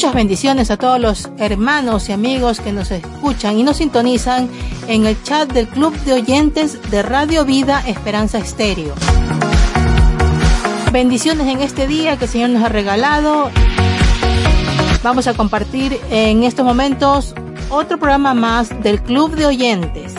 [0.00, 4.48] Muchas bendiciones a todos los hermanos y amigos que nos escuchan y nos sintonizan
[4.88, 8.94] en el chat del Club de Oyentes de Radio Vida Esperanza Estéreo.
[10.90, 13.50] Bendiciones en este día que el Señor nos ha regalado.
[15.02, 17.34] Vamos a compartir en estos momentos
[17.68, 20.14] otro programa más del Club de Oyentes.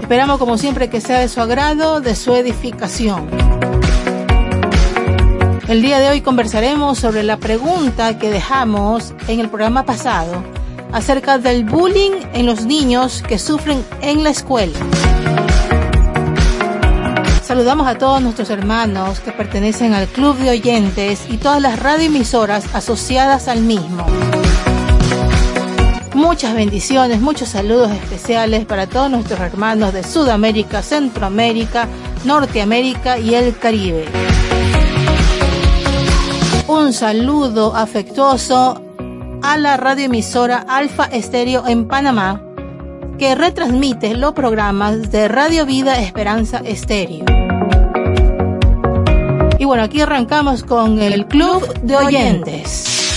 [0.00, 3.49] Esperamos como siempre que sea de su agrado, de su edificación.
[5.70, 10.42] El día de hoy conversaremos sobre la pregunta que dejamos en el programa pasado
[10.90, 14.76] acerca del bullying en los niños que sufren en la escuela.
[17.44, 22.64] Saludamos a todos nuestros hermanos que pertenecen al club de oyentes y todas las radioemisoras
[22.74, 24.04] asociadas al mismo.
[26.14, 31.86] Muchas bendiciones, muchos saludos especiales para todos nuestros hermanos de Sudamérica, Centroamérica,
[32.24, 34.29] Norteamérica y el Caribe
[36.70, 38.80] un saludo afectuoso
[39.42, 42.44] a la radioemisora Alfa Estéreo en Panamá,
[43.18, 47.24] que retransmite los programas de Radio Vida Esperanza Estéreo.
[49.58, 53.09] Y bueno, aquí arrancamos con el Club de Oyentes.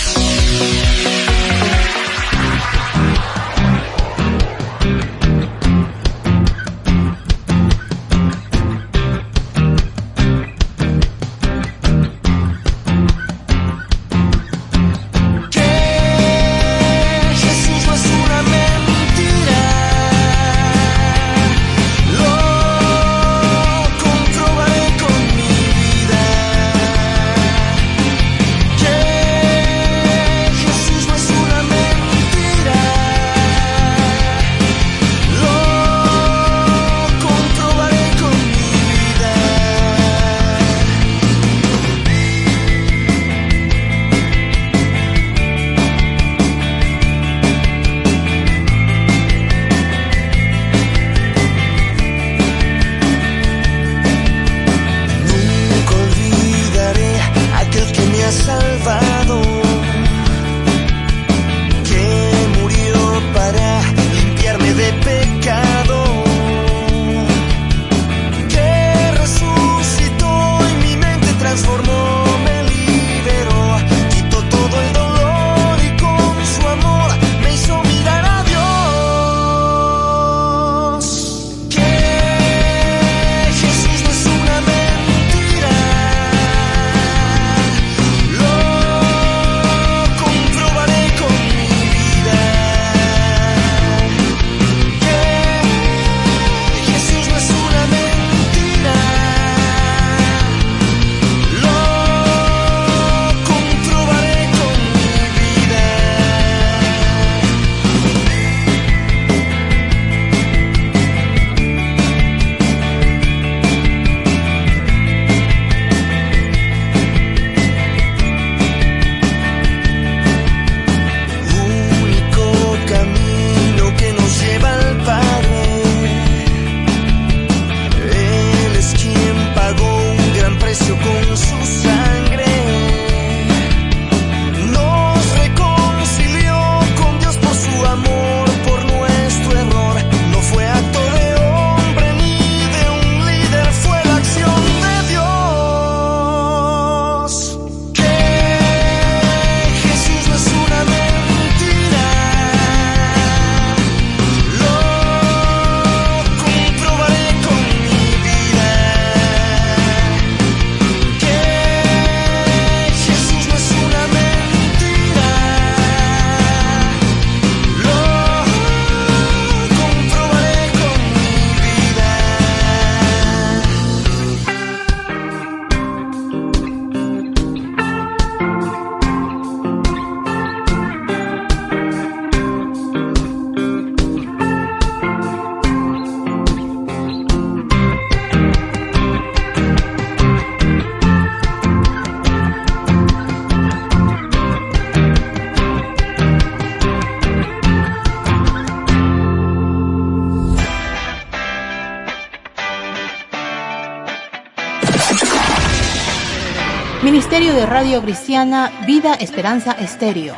[207.52, 210.34] De Radio Cristiana Vida Esperanza Estéreo.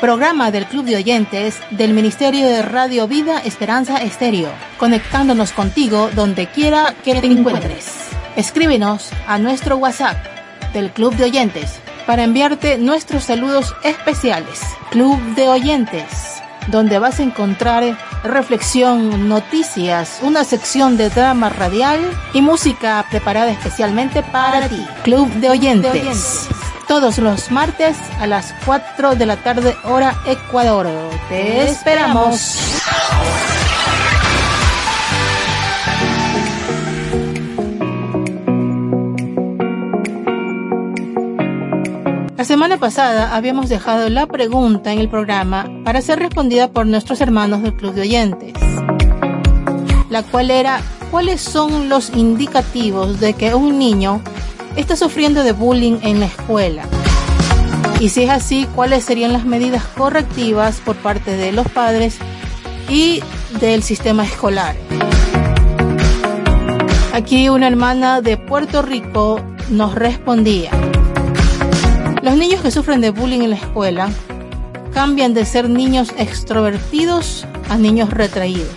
[0.00, 4.48] Programa del Club de Oyentes del Ministerio de Radio Vida Esperanza Estéreo
[4.78, 7.96] conectándonos contigo donde quiera que te encuentres.
[8.36, 10.16] Escríbenos a nuestro WhatsApp
[10.72, 14.60] del Club de Oyentes para enviarte nuestros saludos especiales.
[14.90, 16.37] Club de Oyentes,
[16.68, 22.00] donde vas a encontrar reflexión, noticias, una sección de drama radial
[22.32, 24.86] y música preparada especialmente para ti.
[25.02, 26.48] Club de Oyentes.
[26.86, 30.88] Todos los martes a las 4 de la tarde hora Ecuador.
[31.28, 32.58] Te esperamos.
[42.38, 47.20] La semana pasada habíamos dejado la pregunta en el programa para ser respondida por nuestros
[47.20, 48.52] hermanos del Club de Oyentes,
[50.08, 50.80] la cual era
[51.10, 54.22] ¿cuáles son los indicativos de que un niño
[54.76, 56.84] está sufriendo de bullying en la escuela?
[57.98, 62.18] Y si es así, ¿cuáles serían las medidas correctivas por parte de los padres
[62.88, 63.20] y
[63.58, 64.76] del sistema escolar?
[67.12, 70.70] Aquí una hermana de Puerto Rico nos respondía.
[72.22, 74.08] Los niños que sufren de bullying en la escuela
[74.92, 78.74] cambian de ser niños extrovertidos a niños retraídos.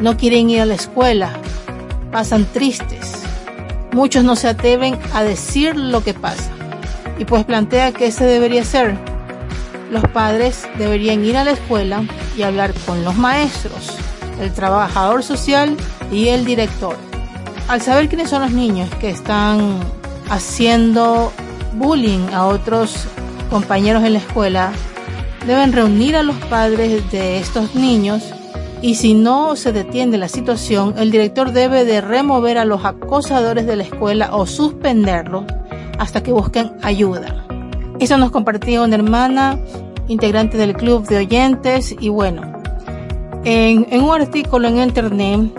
[0.00, 1.32] No quieren ir a la escuela,
[2.10, 3.22] pasan tristes.
[3.92, 6.50] Muchos no se atreven a decir lo que pasa.
[7.18, 8.96] Y pues plantea que ese debería ser.
[9.90, 12.04] Los padres deberían ir a la escuela
[12.38, 13.92] y hablar con los maestros,
[14.40, 15.76] el trabajador social
[16.10, 16.96] y el director.
[17.68, 19.78] Al saber quiénes son los niños que están
[20.30, 21.32] haciendo
[21.72, 23.06] bullying a otros
[23.50, 24.72] compañeros en la escuela,
[25.46, 28.22] deben reunir a los padres de estos niños
[28.82, 33.66] y si no se detiene la situación, el director debe de remover a los acosadores
[33.66, 35.44] de la escuela o suspenderlos
[35.98, 37.44] hasta que busquen ayuda.
[37.98, 39.58] Eso nos compartía una hermana
[40.08, 42.42] integrante del club de oyentes y bueno,
[43.44, 45.50] en, un artículo en internet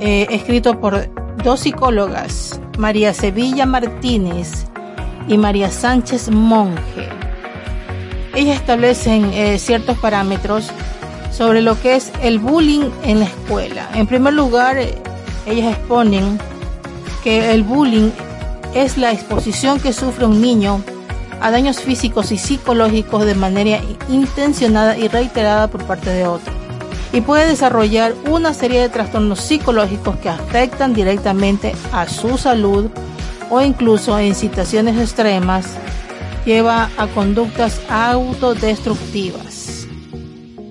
[0.00, 1.08] eh, escrito por
[1.42, 4.66] dos psicólogas, María Sevilla Martínez
[5.28, 7.08] y María Sánchez Monge.
[8.34, 10.70] Ellas establecen eh, ciertos parámetros
[11.30, 13.88] sobre lo que es el bullying en la escuela.
[13.94, 14.94] En primer lugar, eh,
[15.46, 16.38] ellas exponen
[17.22, 18.10] que el bullying
[18.74, 20.82] es la exposición que sufre un niño
[21.40, 26.52] a daños físicos y psicológicos de manera intencionada y reiterada por parte de otro.
[27.12, 32.88] Y puede desarrollar una serie de trastornos psicológicos que afectan directamente a su salud,
[33.52, 35.66] o incluso en situaciones extremas
[36.46, 39.86] lleva a conductas autodestructivas.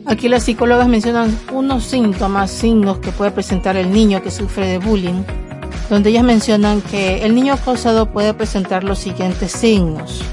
[0.08, 4.80] Aquí las psicólogas mencionan unos síntomas, signos que puede presentar el niño que sufre de
[4.80, 5.22] bullying,
[5.92, 10.24] donde ellas mencionan que el niño acosado puede presentar los siguientes signos.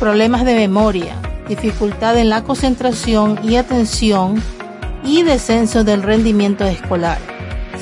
[0.00, 1.14] Problemas de memoria,
[1.46, 4.42] dificultad en la concentración y atención
[5.04, 7.18] y descenso del rendimiento escolar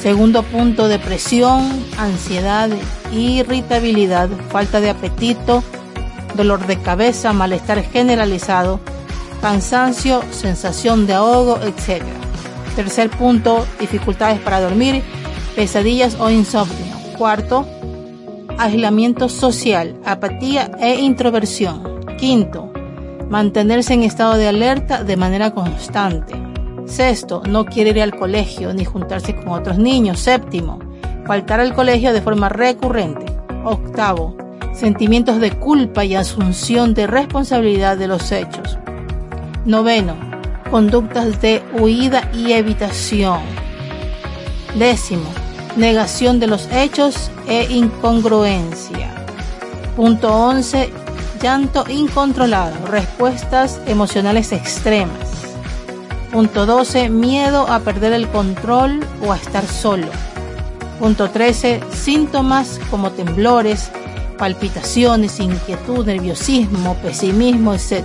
[0.01, 2.71] Segundo punto, depresión, ansiedad,
[3.13, 5.65] irritabilidad, falta de apetito,
[6.37, 8.79] dolor de cabeza, malestar generalizado,
[9.41, 12.05] cansancio, sensación de ahogo, etc.
[12.77, 15.03] Tercer punto, dificultades para dormir,
[15.57, 16.97] pesadillas o insomnio.
[17.19, 17.67] Cuarto,
[18.57, 22.07] aislamiento social, apatía e introversión.
[22.19, 22.73] Quinto,
[23.29, 26.35] mantenerse en estado de alerta de manera constante.
[26.89, 30.19] Sexto, no quiere ir al colegio ni juntarse con otros niños.
[30.21, 30.79] Séptimo,
[31.27, 33.27] faltar al colegio de forma recurrente.
[33.65, 34.37] Octavo,
[34.73, 38.79] sentimientos de culpa y asunción de responsabilidad de los hechos.
[39.67, 40.17] Noveno,
[40.71, 43.41] conductas de huida y evitación.
[44.77, 45.29] Décimo,
[45.77, 49.11] negación de los hechos e incongruencia.
[49.95, 50.91] Punto 11.
[51.43, 55.28] Llanto incontrolado, respuestas emocionales extremas.
[56.33, 57.09] Punto 12.
[57.09, 60.09] Miedo a perder el control o a estar solo.
[60.99, 61.81] Punto 13.
[61.93, 63.91] Síntomas como temblores,
[64.37, 68.05] palpitaciones, inquietud, nerviosismo, pesimismo, etc.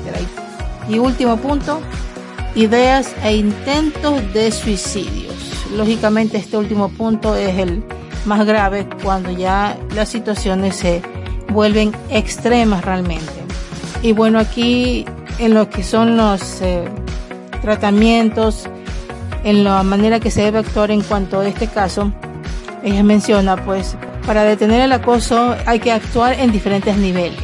[0.90, 1.82] Y último punto,
[2.56, 5.34] ideas e intentos de suicidios.
[5.76, 7.84] Lógicamente este último punto es el
[8.26, 11.02] más grave cuando ya las situaciones se
[11.50, 13.32] vuelven extremas realmente.
[14.02, 15.06] Y bueno, aquí
[15.40, 16.86] en lo que son los eh,
[17.64, 18.66] tratamientos,
[19.46, 22.12] en la manera que se debe actuar en cuanto a este caso,
[22.84, 23.96] ella menciona, pues,
[24.28, 27.42] para detener el acoso hay que actuar en diferentes niveles,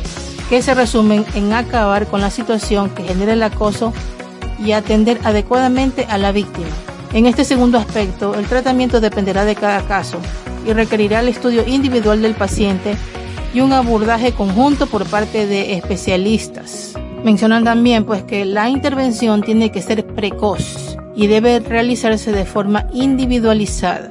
[0.49, 3.93] que se resumen en acabar con la situación que genera el acoso
[4.59, 6.67] y atender adecuadamente a la víctima.
[7.13, 10.19] En este segundo aspecto, el tratamiento dependerá de cada caso
[10.65, 12.95] y requerirá el estudio individual del paciente
[13.53, 16.93] y un abordaje conjunto por parte de especialistas.
[17.23, 22.87] Mencionan también pues que la intervención tiene que ser precoz y debe realizarse de forma
[22.91, 24.09] individualizada.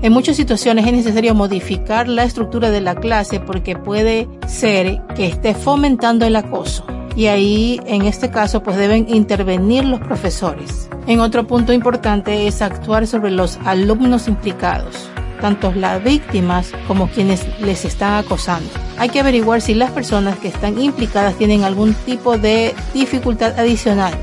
[0.00, 5.26] En muchas situaciones es necesario modificar la estructura de la clase porque puede ser que
[5.26, 10.88] esté fomentando el acoso y ahí en este caso pues deben intervenir los profesores.
[11.06, 15.10] En otro punto importante es actuar sobre los alumnos implicados
[15.42, 18.70] tanto las víctimas como quienes les están acosando.
[18.96, 24.14] Hay que averiguar si las personas que están implicadas tienen algún tipo de dificultad adicional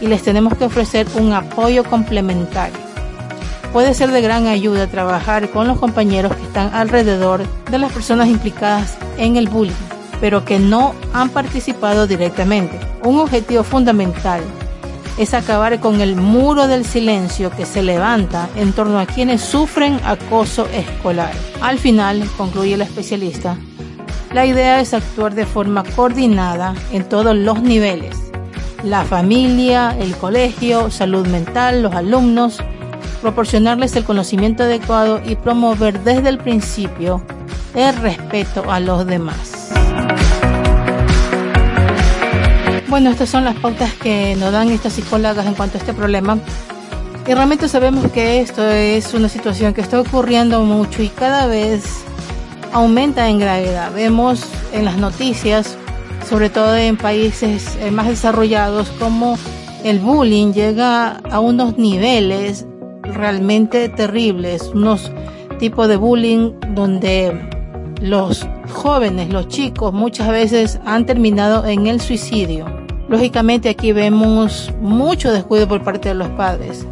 [0.00, 2.78] y les tenemos que ofrecer un apoyo complementario.
[3.72, 8.28] Puede ser de gran ayuda trabajar con los compañeros que están alrededor de las personas
[8.28, 9.74] implicadas en el bullying,
[10.20, 12.78] pero que no han participado directamente.
[13.04, 14.40] Un objetivo fundamental
[15.18, 20.00] es acabar con el muro del silencio que se levanta en torno a quienes sufren
[20.04, 21.32] acoso escolar.
[21.60, 23.56] Al final, concluye el especialista,
[24.32, 28.27] la idea es actuar de forma coordinada en todos los niveles.
[28.84, 32.58] La familia, el colegio, salud mental, los alumnos,
[33.20, 37.20] proporcionarles el conocimiento adecuado y promover desde el principio
[37.74, 39.70] el respeto a los demás.
[42.88, 46.38] Bueno, estas son las pautas que nos dan estas psicólogas en cuanto a este problema.
[47.26, 51.84] Y realmente sabemos que esto es una situación que está ocurriendo mucho y cada vez
[52.72, 53.92] aumenta en gravedad.
[53.92, 55.76] Vemos en las noticias,
[56.28, 59.38] sobre todo en países eh, más desarrollados, como
[59.82, 62.66] el bullying llega a unos niveles
[63.02, 65.10] realmente terribles, unos
[65.58, 67.32] tipos de bullying donde
[68.02, 72.66] los jóvenes, los chicos, muchas veces han terminado en el suicidio.
[73.08, 76.86] Lógicamente aquí vemos mucho descuido por parte de los padres,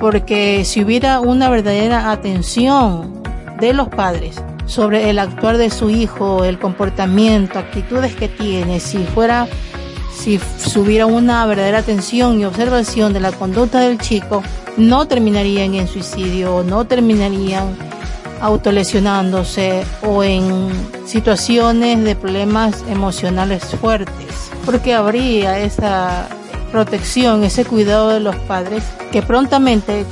[0.00, 3.22] porque si hubiera una verdadera atención
[3.60, 8.98] de los padres sobre el actuar de su hijo, el comportamiento, actitudes que tiene, si
[8.98, 9.48] fuera,
[10.16, 10.38] si
[10.76, 14.44] hubiera una verdadera atención y observación de la conducta del chico,
[14.76, 17.76] no terminarían en suicidio, no terminarían
[18.40, 20.70] autolesionándose o en
[21.04, 26.28] situaciones de problemas emocionales fuertes porque habría esa
[26.70, 30.04] protección, ese cuidado de los padres que prontamente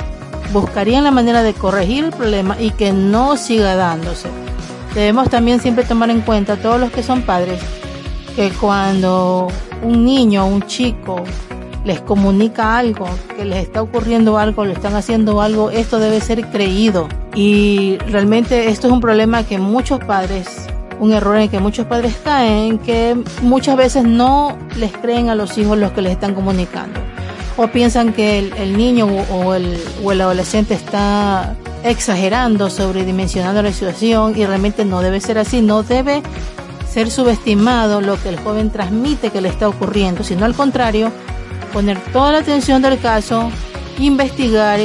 [0.52, 4.28] buscarían la manera de corregir el problema y que no siga dándose.
[4.94, 7.60] Debemos también siempre tomar en cuenta todos los que son padres
[8.34, 9.48] que cuando
[9.82, 11.22] un niño o un chico
[11.84, 16.46] les comunica algo, que les está ocurriendo algo, le están haciendo algo, esto debe ser
[16.50, 17.08] creído.
[17.34, 20.66] Y realmente esto es un problema que muchos padres
[20.98, 25.58] un error en que muchos padres caen, que muchas veces no les creen a los
[25.58, 27.00] hijos los que les están comunicando.
[27.56, 34.34] O piensan que el, niño o, el, o el adolescente está exagerando, sobredimensionando la situación
[34.36, 36.22] y realmente no debe ser así, no debe
[36.90, 41.12] ser subestimado lo que el joven transmite que le está ocurriendo, sino al contrario,
[41.72, 43.50] poner toda la atención del caso,
[43.98, 44.80] investigar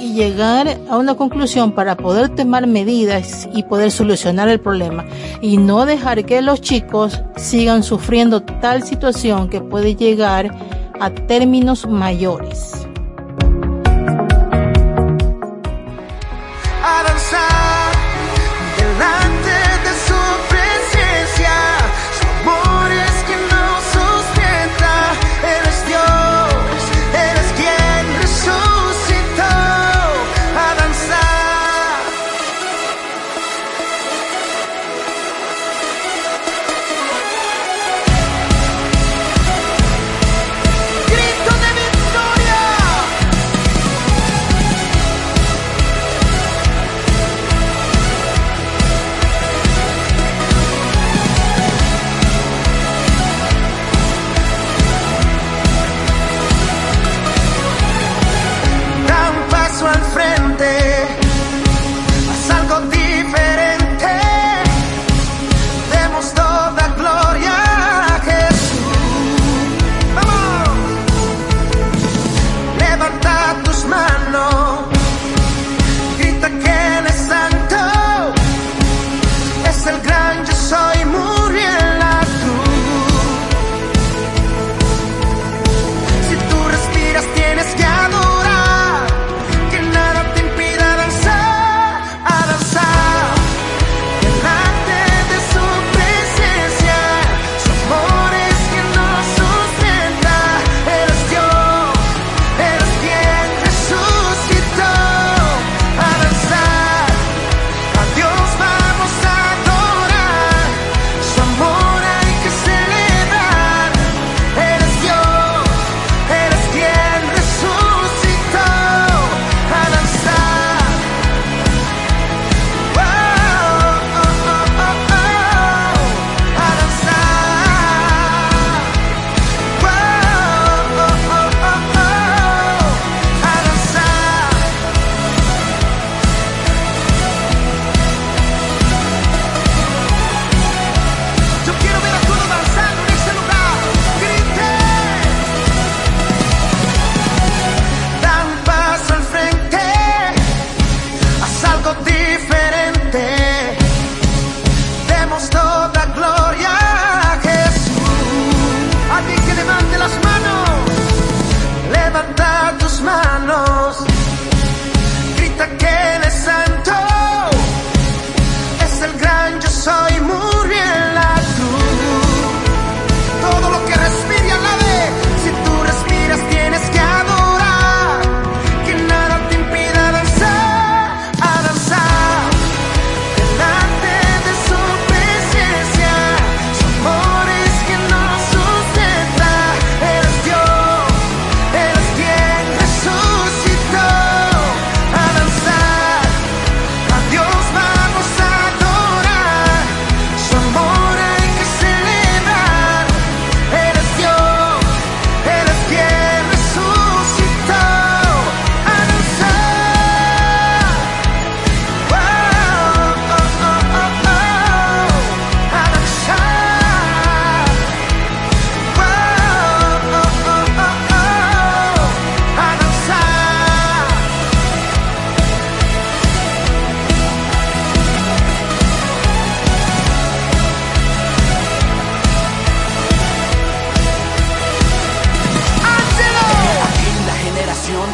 [0.00, 5.04] y llegar a una conclusión para poder tomar medidas y poder solucionar el problema.
[5.40, 10.52] Y no dejar que los chicos sigan sufriendo tal situación que puede llegar
[11.02, 12.86] a términos mayores.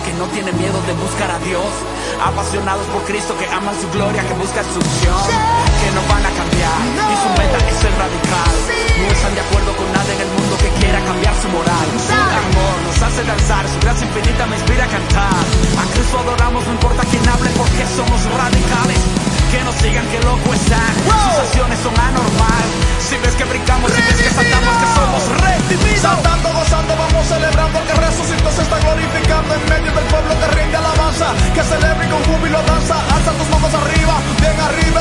[0.09, 1.69] que no tiene miedo de buscar a Dios.
[2.25, 5.21] Apasionados por Cristo que aman su gloria, que buscan su unción.
[5.85, 8.55] Que no van a cambiar y su meta es ser radical.
[9.05, 11.87] No están de acuerdo con nada en el mundo que quiera cambiar su moral.
[12.01, 15.45] Su amor nos hace danzar, su gracia infinita me inspira a cantar.
[15.77, 20.53] A Cristo adoramos, no importa quién hable porque somos radicales que nos digan que loco
[20.53, 20.95] están.
[21.05, 22.67] Sus acciones son anormal.
[23.01, 26.01] Si ves que brincamos, si ves que saltamos, que somos redimidos.
[26.01, 30.77] Saltando, gozando, vamos celebrando que resucitó, se está glorificando en medio del pueblo que rinde
[30.77, 31.33] alabanza.
[31.55, 32.97] Que celebre con júbilo danza.
[33.15, 35.01] Alza tus manos arriba, bien arriba,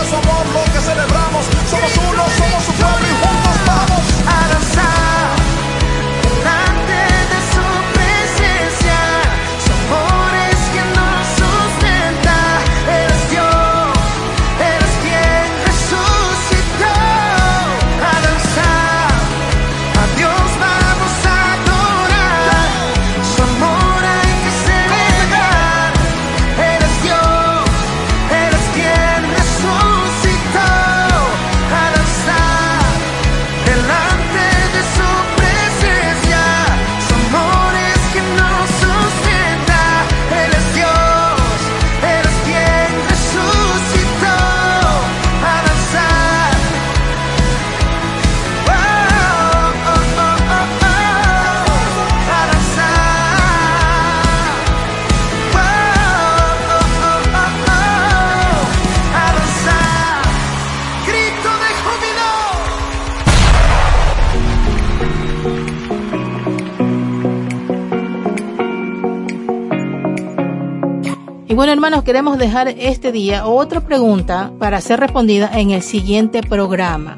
[71.58, 77.18] bueno, hermanos, queremos dejar este día otra pregunta para ser respondida en el siguiente programa.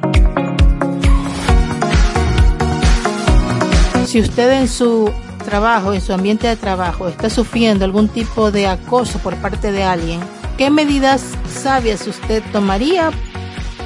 [4.06, 5.12] Si usted en su
[5.43, 9.84] trabajo, en su ambiente de trabajo, está sufriendo algún tipo de acoso por parte de
[9.84, 10.21] alguien,
[10.58, 11.21] ¿qué medidas
[11.54, 13.12] sabias usted tomaría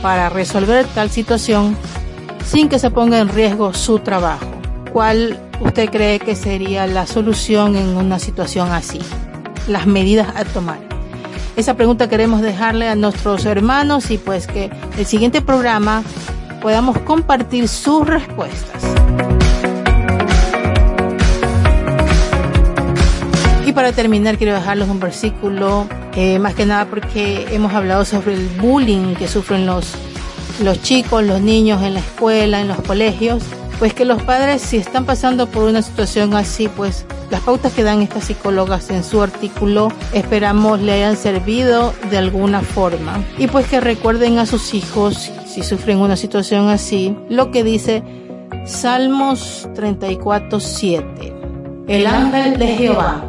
[0.04, 1.76] para resolver tal situación
[2.46, 4.46] sin que se ponga en riesgo su trabajo?
[4.92, 9.00] ¿Cuál usted cree que sería la solución en una situación así?
[9.67, 10.80] Las medidas a tomar.
[11.56, 16.04] Esa pregunta queremos dejarle a nuestros hermanos y pues que el siguiente programa
[16.62, 18.84] podamos compartir sus respuestas.
[23.65, 28.34] Y para terminar quiero dejarles un versículo, eh, más que nada porque hemos hablado sobre
[28.34, 29.93] el bullying que sufren los,
[30.63, 33.43] los chicos, los niños en la escuela, en los colegios.
[33.84, 37.84] Pues que los padres si están pasando por una situación así, pues las pautas que
[37.84, 43.67] dan estas psicólogas en su artículo esperamos le hayan servido de alguna forma y pues
[43.67, 48.04] que recuerden a sus hijos si sufren una situación así lo que dice
[48.65, 53.26] Salmos 34:7 El ángel de Jehová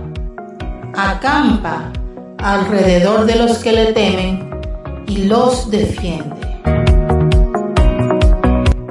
[0.94, 1.90] acampa
[2.38, 4.50] alrededor de los que le temen
[5.08, 6.43] y los defiende.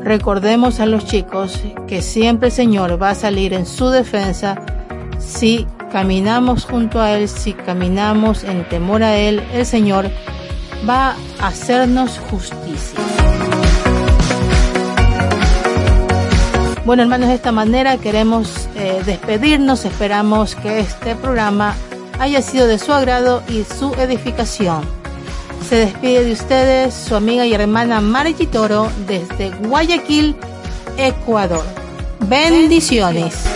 [0.03, 4.61] Recordemos a los chicos que siempre el Señor va a salir en su defensa
[5.17, 10.09] si caminamos junto a Él, si caminamos en temor a Él, el Señor
[10.87, 12.99] va a hacernos justicia.
[16.85, 21.75] Bueno hermanos, de esta manera queremos eh, despedirnos, esperamos que este programa
[22.19, 25.02] haya sido de su agrado y su edificación.
[25.69, 30.35] Se despide de ustedes su amiga y hermana Margie Toro desde Guayaquil,
[30.97, 31.63] Ecuador.
[32.27, 33.52] Bendiciones.